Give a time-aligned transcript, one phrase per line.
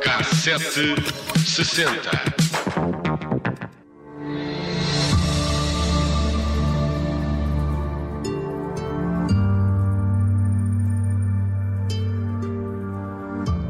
[0.00, 0.94] Cassete
[1.44, 2.43] sessenta.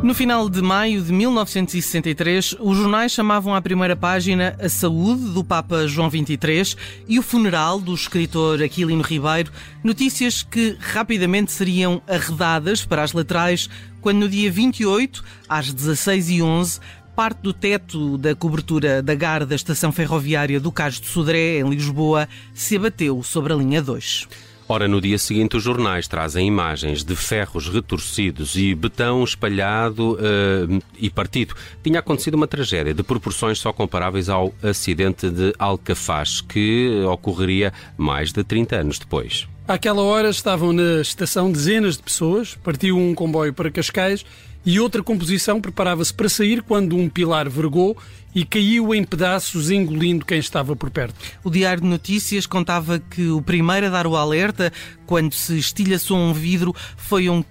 [0.05, 5.43] No final de maio de 1963, os jornais chamavam à primeira página a saúde do
[5.43, 6.77] Papa João XXIII
[7.09, 9.51] e o funeral do escritor Aquilino Ribeiro,
[9.83, 13.71] notícias que rapidamente seriam arredadas para as laterais
[14.03, 16.81] quando no dia 28, às 16h11,
[17.17, 21.71] parte do teto da cobertura da GAR da estação ferroviária do Cais de Sodré, em
[21.71, 24.29] Lisboa, se abateu sobre a linha 2.
[24.67, 30.83] Ora, no dia seguinte, os jornais trazem imagens de ferros retorcidos e betão espalhado uh,
[30.99, 31.55] e partido.
[31.83, 38.33] Tinha acontecido uma tragédia de proporções só comparáveis ao acidente de Alcafaz, que ocorreria mais
[38.33, 39.47] de 30 anos depois.
[39.69, 44.25] Àquela hora estavam na estação dezenas de pessoas, partiu um comboio para Cascais
[44.65, 47.97] e outra composição preparava-se para sair quando um pilar vergou
[48.35, 51.15] e caiu em pedaços, engolindo quem estava por perto.
[51.45, 54.73] O Diário de Notícias contava que o primeiro a dar o alerta,
[55.07, 57.45] quando se estilhaçou um vidro, foi um,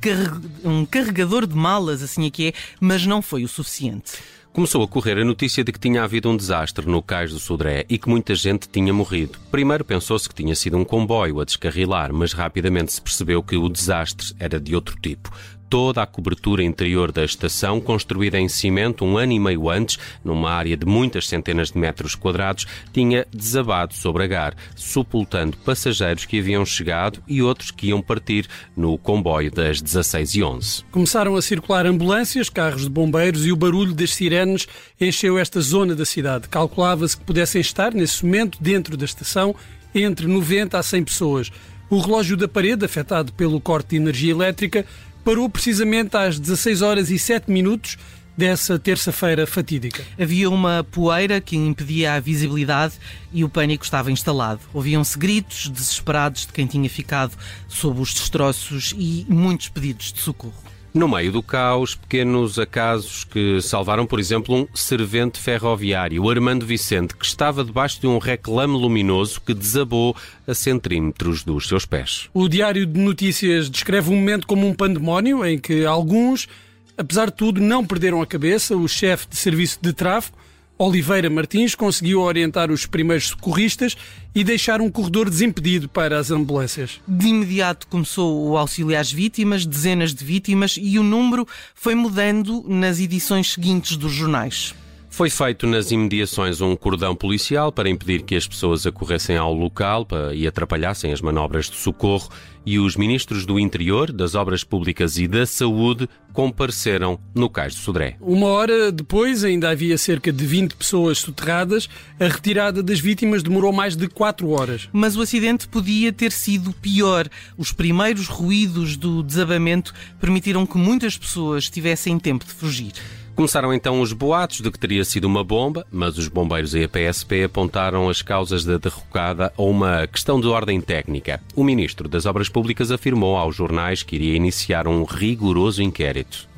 [0.66, 4.14] um carregador de malas, assim é que é, mas não foi o suficiente.
[4.52, 7.86] Começou a correr a notícia de que tinha havido um desastre no cais do Sodré
[7.90, 9.40] e que muita gente tinha morrido.
[9.50, 13.68] Primeiro pensou-se que tinha sido um comboio a descarrilar, mas rapidamente se percebeu que o
[13.68, 15.32] desastre era de outro tipo
[15.74, 20.52] toda a cobertura interior da estação, construída em cimento um ano e meio antes, numa
[20.52, 26.38] área de muitas centenas de metros quadrados, tinha desabado sobre a GAR, sepultando passageiros que
[26.38, 30.84] haviam chegado e outros que iam partir no comboio das 16 e 11.
[30.92, 34.68] Começaram a circular ambulâncias, carros de bombeiros e o barulho das sirenes
[35.02, 36.50] encheu esta zona da cidade.
[36.50, 39.56] Calculava-se que pudessem estar, nesse momento, dentro da estação,
[39.96, 41.52] entre 90 a 100 pessoas.
[41.90, 44.86] O relógio da parede, afetado pelo corte de energia elétrica,
[45.24, 47.98] parou precisamente às 16 horas e 7 minutos
[48.36, 50.04] dessa terça-feira fatídica.
[50.20, 52.96] Havia uma poeira que impedia a visibilidade
[53.32, 54.62] e o pânico estava instalado.
[54.74, 60.73] Ouviam-se gritos desesperados de quem tinha ficado sob os destroços e muitos pedidos de socorro.
[60.94, 66.68] No meio do caos, pequenos acasos que salvaram, por exemplo, um servente ferroviário, o Armando
[66.68, 70.16] Vicente, que estava debaixo de um reclame luminoso que desabou
[70.46, 72.30] a centímetros dos seus pés.
[72.32, 76.48] O Diário de Notícias descreve o momento como um pandemónio em que alguns,
[76.96, 78.78] apesar de tudo, não perderam a cabeça.
[78.78, 80.38] O chefe de serviço de tráfego
[80.84, 83.96] Oliveira Martins conseguiu orientar os primeiros socorristas
[84.36, 87.00] e deixar um corredor desimpedido para as ambulâncias.
[87.08, 92.66] De imediato começou o auxílio às vítimas, dezenas de vítimas, e o número foi mudando
[92.68, 94.76] nas edições seguintes dos jornais.
[95.10, 100.06] Foi feito nas imediações um cordão policial para impedir que as pessoas acorressem ao local
[100.34, 102.30] e atrapalhassem as manobras de socorro
[102.66, 107.82] e os ministros do Interior, das Obras Públicas e da Saúde compareceram no Cais do
[107.82, 108.18] Sodré.
[108.20, 111.88] Uma hora depois ainda havia cerca de 20 pessoas soterradas.
[112.20, 114.90] A retirada das vítimas demorou mais de 4 horas.
[114.92, 117.28] Mas o acidente podia ter sido pior.
[117.58, 122.94] Os primeiros ruídos do desabamento permitiram que muitas pessoas tivessem tempo de fugir.
[123.36, 126.88] Começaram então os boatos de que teria sido uma bomba, mas os bombeiros e a
[126.88, 131.42] PSP apontaram as causas da derrocada a uma questão de ordem técnica.
[131.56, 136.53] O ministro das Obras Públicas afirmou aos jornais que iria iniciar um rigoroso inquérito.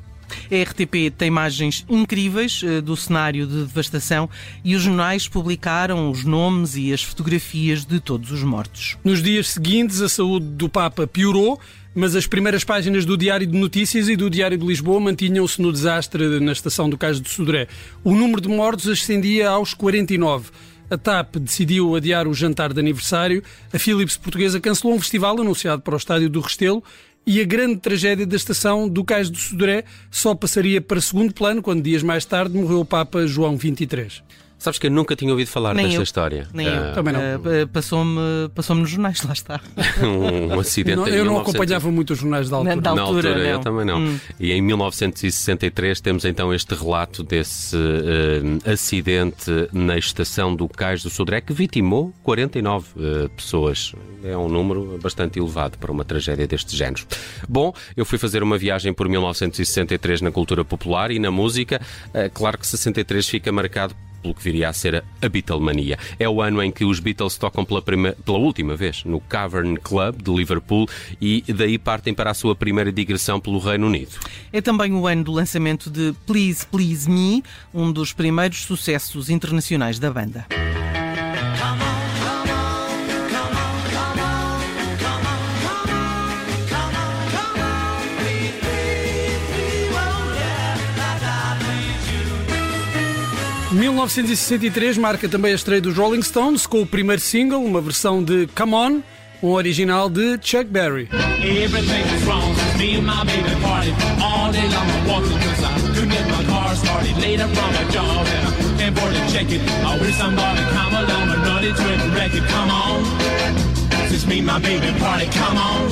[0.52, 4.30] A RTP tem imagens incríveis uh, do cenário de devastação
[4.64, 8.98] e os jornais publicaram os nomes e as fotografias de todos os mortos.
[9.04, 11.60] Nos dias seguintes, a saúde do Papa piorou
[11.98, 15.72] mas as primeiras páginas do Diário de Notícias e do Diário de Lisboa mantinham-se no
[15.72, 17.70] desastre na estação do Cais de Sodré.
[18.04, 20.52] O número de mortos ascendia aos 49.
[20.90, 23.42] A TAP decidiu adiar o jantar de aniversário.
[23.74, 26.84] A Philips Portuguesa cancelou um festival anunciado para o Estádio do Restelo
[27.26, 31.62] e a grande tragédia da estação do Cais do Sodré só passaria para segundo plano
[31.62, 34.22] quando dias mais tarde morreu o Papa João XXIII.
[34.66, 36.04] Sabes que eu nunca tinha ouvido falar Nem desta eu.
[36.04, 36.48] história.
[36.52, 36.86] Nem eu.
[36.86, 37.22] Ah, Também não.
[37.22, 38.20] Uh, Passou-me
[38.56, 39.62] passou nos jornais, lá está.
[40.02, 41.50] um acidente Não, em eu não 1900.
[41.56, 42.76] acompanhava muito os jornais da altura.
[42.82, 43.62] Da Na altura, altura, eu não.
[43.62, 44.00] também não.
[44.00, 44.20] Hum.
[44.40, 51.12] E em 1963 temos então este relato desse eh, acidente na estação do Cais do
[51.12, 53.94] Sodré que vitimou 49 eh, pessoas.
[54.24, 57.04] É um número bastante elevado para uma tragédia deste género.
[57.48, 61.80] Bom, eu fui fazer uma viagem por 1963 na cultura popular e na música.
[62.34, 63.96] Claro que 63 fica marcado
[64.26, 66.00] pelo que viria a ser a Beatlemania.
[66.18, 69.78] É o ano em que os Beatles tocam pela, prima- pela última vez no Cavern
[69.78, 70.88] Club de Liverpool
[71.22, 74.14] e daí partem para a sua primeira digressão pelo Reino Unido.
[74.52, 77.44] É também o ano do lançamento de Please Please Me,
[77.74, 80.46] um dos primeiros sucessos internacionais da banda.
[93.86, 98.48] 1963 marca também a estreia dos Rolling Stones com o primeiro single, uma versão de
[98.56, 99.02] Come On,
[99.44, 101.08] um original de Chuck Berry.
[114.46, 115.92] My baby party, come on.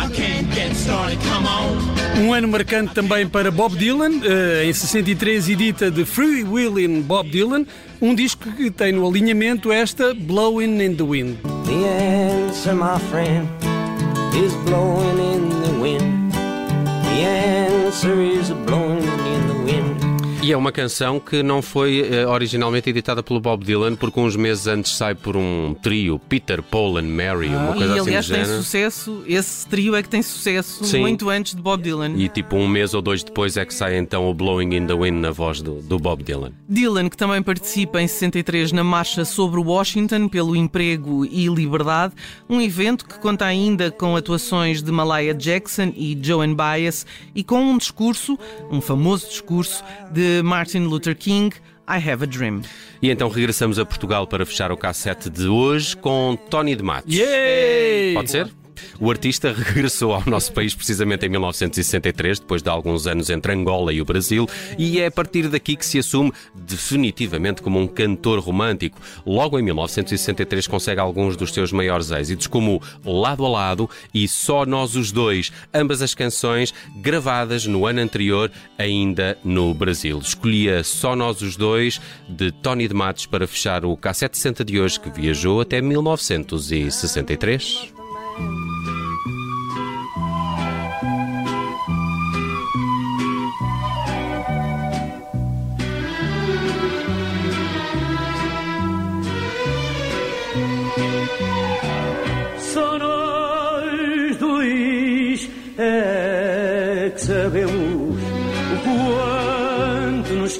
[0.00, 1.97] I can't get started, come on.
[2.18, 7.30] Um ano marcante também para Bob Dylan, eh, em 63 edita de Free Willin' Bob
[7.30, 7.64] Dylan,
[8.00, 11.38] um disco que tem no alinhamento esta Blowing in the Wind.
[11.64, 13.46] The answer, my friend,
[14.34, 16.32] is blowing in the wind.
[17.04, 18.97] The answer is blowing.
[20.40, 24.36] E é uma canção que não foi eh, originalmente editada pelo Bob Dylan, porque uns
[24.36, 28.26] meses antes sai por um trio, Peter, Paul and Mary, uma coisa e assim aliás
[28.28, 28.62] do tem género.
[28.62, 31.00] sucesso, esse trio é que tem sucesso Sim.
[31.00, 32.12] muito antes de Bob Dylan.
[32.16, 34.94] E tipo um mês ou dois depois é que sai então o Blowing in the
[34.94, 36.52] Wind na voz do, do Bob Dylan.
[36.68, 42.14] Dylan, que também participa em 63 na Marcha sobre Washington pelo Emprego e Liberdade,
[42.48, 47.60] um evento que conta ainda com atuações de Malaya Jackson e Joan Baez e com
[47.60, 48.38] um discurso,
[48.70, 49.82] um famoso discurso,
[50.12, 51.54] de Martin Luther King,
[51.88, 52.62] I Have a Dream.
[53.00, 57.14] E então regressamos a Portugal para fechar o cassete de hoje com Tony de Matos.
[57.14, 58.14] Yay!
[58.14, 58.57] Pode ser?
[59.00, 63.92] O artista regressou ao nosso país precisamente em 1963, depois de alguns anos entre Angola
[63.92, 68.40] e o Brasil, e é a partir daqui que se assume definitivamente como um cantor
[68.40, 69.00] romântico.
[69.24, 74.66] Logo em 1963 consegue alguns dos seus maiores êxitos, como Lado a Lado e Só
[74.66, 80.18] Nós os Dois, ambas as canções gravadas no ano anterior, ainda no Brasil.
[80.18, 84.98] Escolhia Só Nós os Dois, de Tony de Matos, para fechar o K760 de hoje,
[84.98, 87.92] que viajou até 1963.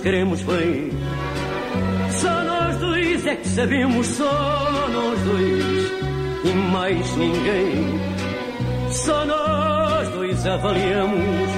[0.00, 0.90] Queremos bem.
[2.10, 5.92] Só nós dois é que sabemos, só nós dois
[6.44, 8.00] e mais ninguém.
[8.90, 11.50] Só nós dois avaliamos.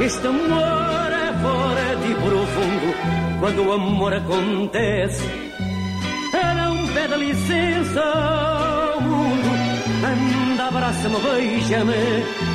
[0.00, 3.38] Este amor é forte e profundo.
[3.40, 5.24] Quando o amor acontece,
[6.56, 9.48] não pede licença ao mundo.
[10.04, 12.48] Anda, abraça-me, beija-me.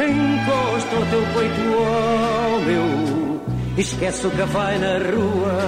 [0.00, 3.29] Encosta o teu peito ao meu.
[3.80, 5.58] Esquece o que vai na rua.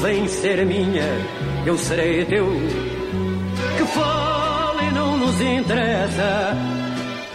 [0.00, 1.02] Vem ser minha,
[1.66, 2.46] eu serei teu.
[3.76, 6.56] Que fale não nos interessa.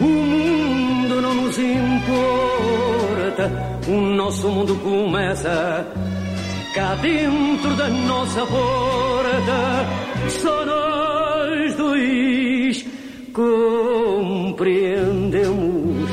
[0.00, 3.52] O mundo não nos importa.
[3.86, 5.86] O nosso mundo começa
[6.74, 9.86] cá dentro da nossa porta.
[10.30, 12.86] Só nós dois
[13.34, 16.10] compreendemos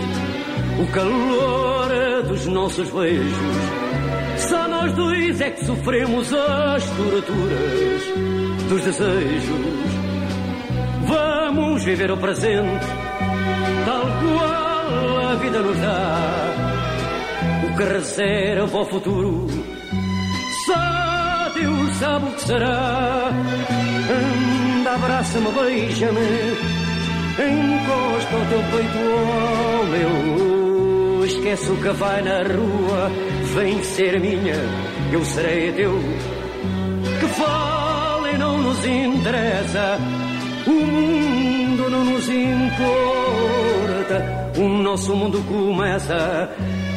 [0.77, 3.92] o calor dos nossos beijos.
[4.95, 8.01] Dois é que sofremos as torturas
[8.69, 9.83] dos desejos.
[11.07, 12.85] Vamos viver o presente,
[13.85, 16.53] tal qual a vida nos dá.
[17.67, 19.47] O que reserva ao futuro,
[20.65, 23.29] só Deus sabe o que será.
[24.09, 26.19] Anda, abraça-me, beija-me,
[27.39, 28.97] encosta o teu peito
[29.77, 31.25] ao meu.
[31.25, 33.09] Esquece o que vai na rua,
[33.55, 34.55] vem ser minha,
[35.13, 35.93] eu serei teu.
[37.19, 39.97] Que fale não nos interessa,
[40.65, 42.63] o mundo não nos importa.
[44.57, 46.49] O nosso mundo começa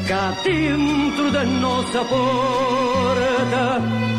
[0.09, 4.16] cá dentro da nossa porta.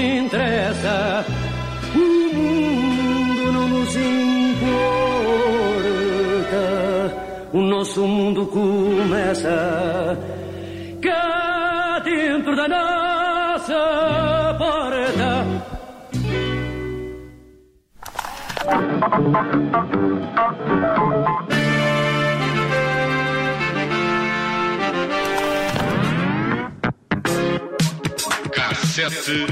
[0.00, 1.24] Interessa,
[1.94, 1.98] o
[2.34, 4.10] mundo não nos importa.
[7.52, 10.18] O nosso mundo começa
[11.02, 14.90] cá dentro da nossa porta.
[29.00, 29.46] Cassete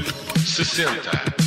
[0.45, 1.38] 60.